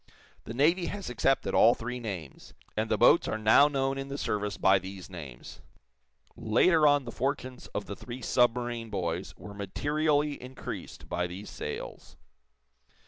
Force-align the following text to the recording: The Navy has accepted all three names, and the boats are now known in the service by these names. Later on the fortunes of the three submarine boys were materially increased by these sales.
The 0.45 0.55
Navy 0.55 0.87
has 0.87 1.11
accepted 1.11 1.53
all 1.53 1.75
three 1.75 1.99
names, 1.99 2.55
and 2.75 2.89
the 2.89 2.97
boats 2.97 3.27
are 3.27 3.37
now 3.37 3.67
known 3.67 3.99
in 3.99 4.07
the 4.07 4.17
service 4.17 4.57
by 4.57 4.79
these 4.79 5.11
names. 5.11 5.61
Later 6.35 6.87
on 6.87 7.05
the 7.05 7.11
fortunes 7.11 7.67
of 7.75 7.85
the 7.85 7.95
three 7.95 8.23
submarine 8.23 8.89
boys 8.89 9.35
were 9.37 9.53
materially 9.53 10.41
increased 10.41 11.07
by 11.07 11.27
these 11.27 11.51
sales. 11.51 12.17